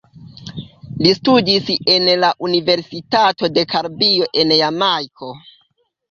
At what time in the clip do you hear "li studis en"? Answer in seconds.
1.01-2.07